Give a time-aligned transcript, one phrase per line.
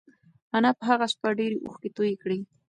[0.55, 2.39] انا په هغه شپه ډېرې اوښکې تویې کړې.